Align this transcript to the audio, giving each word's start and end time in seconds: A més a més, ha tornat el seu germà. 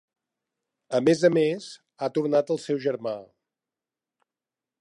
A 0.99 1.01
més 1.07 1.21
a 1.29 1.31
més, 1.35 1.67
ha 2.07 2.11
tornat 2.17 2.51
el 2.57 2.63
seu 2.67 2.83
germà. 2.89 3.17